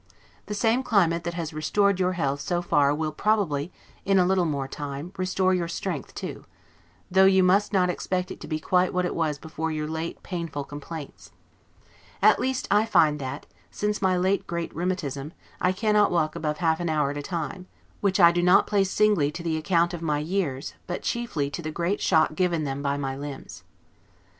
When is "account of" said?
19.55-20.01